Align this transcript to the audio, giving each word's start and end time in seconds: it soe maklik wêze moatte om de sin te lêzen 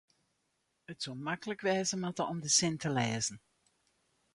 it 0.91 0.97
soe 1.03 1.17
maklik 1.25 1.61
wêze 1.65 1.95
moatte 1.99 2.23
om 2.31 2.39
de 2.43 2.49
sin 2.57 2.75
te 2.81 2.89
lêzen 2.97 3.37